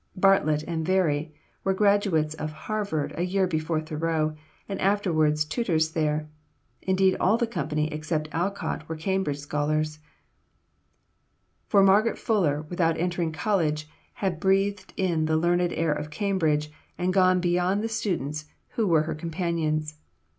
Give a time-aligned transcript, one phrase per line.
[0.15, 1.31] Bartlett and Very
[1.63, 4.35] were graduates of Harvard a year before Thoreau,
[4.67, 6.27] and afterwards tutors there;
[6.81, 9.99] indeed, all the company except Alcott were Cambridge scholars,
[11.67, 17.13] for Margaret Fuller, without entering college, had breathed in the learned air of Cambridge, and
[17.13, 19.99] gone beyond the students who were her companions.